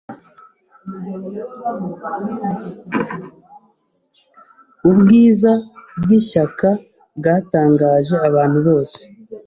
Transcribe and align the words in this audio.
Ubwiza 4.89 5.51
bwishyaka 6.01 6.69
bwatangaje 7.17 8.15
abantu 8.29 8.59
bose. 8.67 9.01